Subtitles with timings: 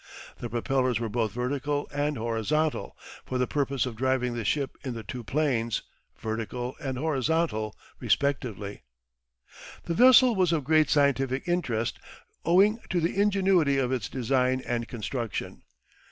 [0.39, 4.95] The propellers were both vertical and horizontal, for the purpose of driving the ship in
[4.95, 5.83] the two planes
[6.17, 8.81] vertical and horizontal respectively.
[9.83, 11.99] The vessel was of great scientific interest,
[12.43, 15.61] owing to the ingenuity of its design and construction.